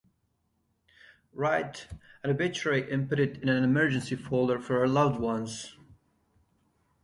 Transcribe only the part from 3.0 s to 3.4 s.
put it